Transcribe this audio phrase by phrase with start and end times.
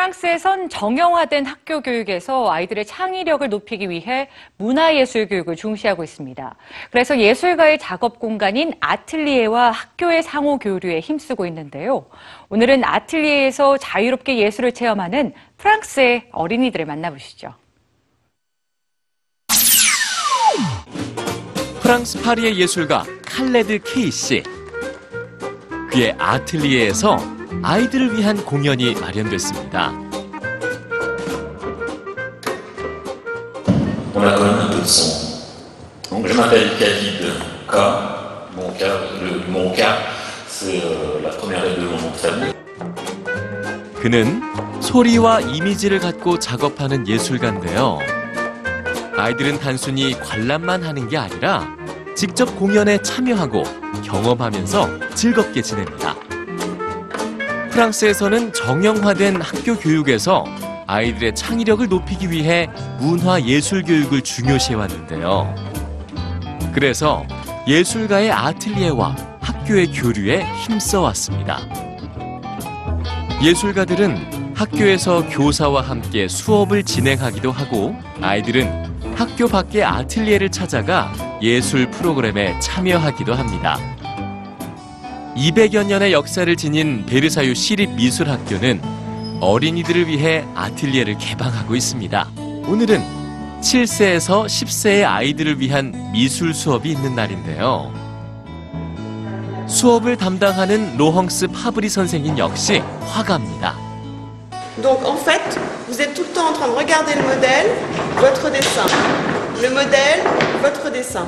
[0.00, 6.56] 프랑스에선 정형화된 학교 교육에서 아이들의 창의력을 높이기 위해 문화예술 교육을 중시하고 있습니다.
[6.90, 12.06] 그래서 예술가의 작업 공간인 아틀리에와 학교의 상호 교류에 힘쓰고 있는데요.
[12.48, 17.54] 오늘은 아틀리에에서 자유롭게 예술을 체험하는 프랑스의 어린이들을 만나보시죠.
[21.82, 24.42] 프랑스 파리의 예술가 칼레드 케이 씨.
[25.90, 29.92] 그의 아틀리에에서 아이들을 위한 공연이 마련됐습니다.
[34.14, 35.30] On a quand même un peu de son.
[36.10, 37.32] Donc je m'appelle David
[37.68, 37.76] K.
[38.56, 39.96] Mon cas, le- mon cas
[40.48, 42.54] c'est euh, la première lettre de mon nom de famille.
[44.02, 44.42] 그는
[44.80, 47.98] 소리와 이미지를 갖고 작업하는 예술가인데요.
[49.16, 51.68] 아이들은 단순히 관람만 하는 게 아니라
[52.16, 53.62] 직접 공연에 참여하고
[54.02, 56.16] 경험하면서 즐겁게 지냅니다.
[57.70, 60.44] 프랑스에서는 정형화된 학교 교육에서
[60.86, 65.54] 아이들의 창의력을 높이기 위해 문화 예술 교육을 중요시해 왔는데요.
[66.72, 67.24] 그래서
[67.66, 71.60] 예술가의 아틀리에와 학교의 교류에 힘써 왔습니다.
[73.42, 83.32] 예술가들은 학교에서 교사와 함께 수업을 진행하기도 하고 아이들은 학교 밖의 아틀리에를 찾아가 예술 프로그램에 참여하기도
[83.32, 83.78] 합니다.
[85.36, 88.80] 200여 년의 역사를 지닌 베르사유 시립미술학교는
[89.40, 92.28] 어린이들을 위해 아틀리에를 개방하고 있습니다.
[92.66, 93.02] 오늘은
[93.60, 97.92] 7세에서 10세의 아이들을 위한 미술 수업이 있는 날인데요.
[99.66, 103.76] 수업을 담당하는 로헝스 파브리 선생님 역시 화가입니다.
[104.82, 105.42] Donc en fait,
[105.86, 107.70] vous êtes tout le temps en train de regarder le modèle,
[108.16, 108.86] votre dessin.
[109.62, 110.24] Le modèle,
[110.60, 111.26] votre dessin.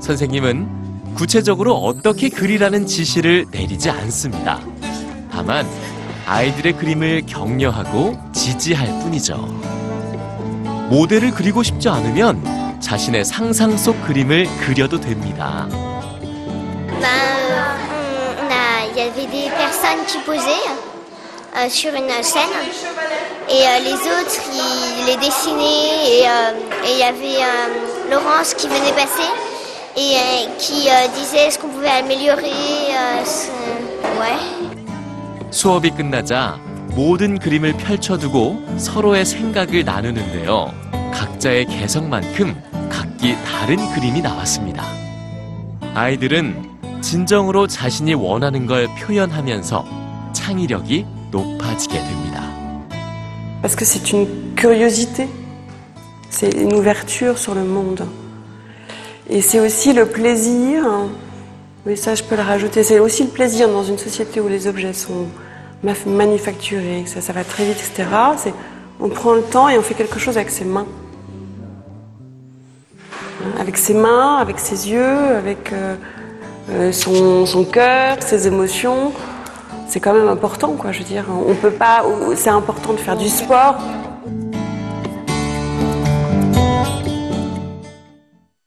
[0.00, 0.77] 선생님은
[1.18, 4.60] 구체적으로 어떻게 그리라는 지시를 내리지 않습니다.
[5.32, 5.66] 다만
[6.26, 9.34] 아이들의 그림을 격려하고 지지할 뿐이죠.
[10.90, 15.68] 모델을 그리고 싶지 않으면 자신의 상상 속 그림을 그려도 됩니다.
[18.90, 20.66] Il y avait des personnes qui posaient
[21.56, 22.50] euh, sur une scène
[23.48, 26.52] et euh, les autres ils les dessinaient et euh,
[26.84, 29.30] il y avait euh, Laurence qui venait passer
[29.98, 32.52] et euh, qui euh, disait ce qu'on pouvait améliorer.
[32.94, 33.24] euh,
[34.20, 34.38] ouais.
[35.50, 36.60] 수업이 끝나자
[36.94, 40.72] 모든 그림을 펼쳐두고 서로의 생각을 나누는데요.
[41.12, 42.54] 각자의 개성만큼
[42.88, 44.84] 각기 다른 그림이 나왔습니다.
[45.94, 49.84] 아이들은 진정으로 자신이 원하는 걸 표현하면서
[50.32, 52.44] 창의력이 높아지게 됩니다.
[53.62, 55.28] Parce que c'est une curiosité,
[56.30, 58.06] c'est une ouverture sur le monde.
[59.30, 60.84] Et c'est aussi le plaisir,
[61.86, 64.66] oui ça je peux le rajouter, c'est aussi le plaisir dans une société où les
[64.66, 65.26] objets sont
[66.06, 68.08] manufacturés, ça, ça va très vite, etc.
[69.00, 70.86] On prend le temps et on fait quelque chose avec ses mains.
[73.44, 75.94] Hein, Avec ses mains, avec ses yeux, avec euh,
[76.70, 79.12] euh, son, son cœur, ses émotions
[79.88, 80.92] c'est quand même important, quoi.
[80.92, 82.04] Je veux dire, on peut pas.
[82.36, 83.76] C'est important de faire du sport,